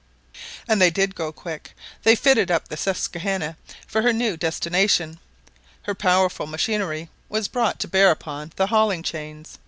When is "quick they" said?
1.31-2.15